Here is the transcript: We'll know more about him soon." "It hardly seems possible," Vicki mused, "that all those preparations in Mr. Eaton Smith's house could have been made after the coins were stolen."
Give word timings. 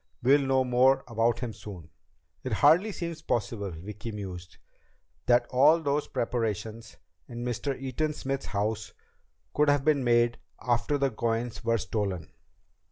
We'll 0.23 0.41
know 0.41 0.63
more 0.63 1.03
about 1.07 1.41
him 1.41 1.53
soon." 1.53 1.91
"It 2.43 2.53
hardly 2.53 2.91
seems 2.91 3.21
possible," 3.21 3.69
Vicki 3.69 4.11
mused, 4.11 4.57
"that 5.27 5.45
all 5.51 5.79
those 5.79 6.07
preparations 6.07 6.97
in 7.27 7.45
Mr. 7.45 7.79
Eaton 7.79 8.11
Smith's 8.13 8.47
house 8.47 8.93
could 9.53 9.69
have 9.69 9.85
been 9.85 10.03
made 10.03 10.39
after 10.59 10.97
the 10.97 11.11
coins 11.11 11.63
were 11.63 11.77
stolen." 11.77 12.31